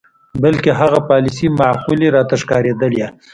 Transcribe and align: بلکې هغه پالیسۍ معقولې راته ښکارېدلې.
بلکې 0.43 0.69
هغه 0.79 0.99
پالیسۍ 1.09 1.47
معقولې 1.59 2.07
راته 2.15 2.35
ښکارېدلې. 2.41 3.05